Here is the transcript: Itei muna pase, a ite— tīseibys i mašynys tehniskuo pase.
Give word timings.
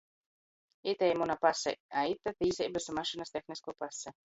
Itei 0.93 1.11
muna 1.21 1.37
pase, 1.45 1.75
a 2.01 2.09
ite— 2.15 2.35
tīseibys 2.43 2.95
i 2.95 3.01
mašynys 3.03 3.41
tehniskuo 3.41 3.81
pase. 3.85 4.21